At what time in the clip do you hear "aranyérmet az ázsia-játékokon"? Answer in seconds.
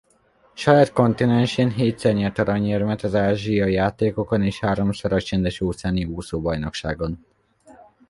2.37-4.43